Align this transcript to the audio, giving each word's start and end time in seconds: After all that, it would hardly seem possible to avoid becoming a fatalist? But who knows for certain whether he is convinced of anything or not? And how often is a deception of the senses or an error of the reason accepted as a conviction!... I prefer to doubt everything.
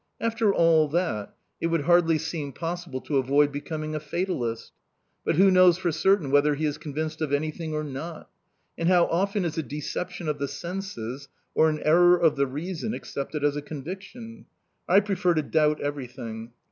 After 0.19 0.51
all 0.51 0.87
that, 0.87 1.35
it 1.61 1.67
would 1.67 1.81
hardly 1.83 2.17
seem 2.17 2.53
possible 2.53 3.01
to 3.01 3.17
avoid 3.19 3.51
becoming 3.51 3.93
a 3.93 3.99
fatalist? 3.99 4.71
But 5.23 5.35
who 5.35 5.51
knows 5.51 5.77
for 5.77 5.91
certain 5.91 6.31
whether 6.31 6.55
he 6.55 6.65
is 6.65 6.79
convinced 6.79 7.21
of 7.21 7.31
anything 7.31 7.75
or 7.75 7.83
not? 7.83 8.27
And 8.79 8.89
how 8.89 9.05
often 9.05 9.45
is 9.45 9.59
a 9.59 9.61
deception 9.61 10.27
of 10.27 10.39
the 10.39 10.47
senses 10.47 11.27
or 11.53 11.69
an 11.69 11.81
error 11.83 12.17
of 12.17 12.35
the 12.35 12.47
reason 12.47 12.95
accepted 12.95 13.43
as 13.43 13.55
a 13.55 13.61
conviction!... 13.61 14.47
I 14.89 15.01
prefer 15.01 15.35
to 15.35 15.43
doubt 15.43 15.79
everything. 15.81 16.51